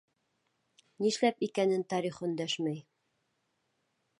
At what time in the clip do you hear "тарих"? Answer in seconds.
1.93-2.17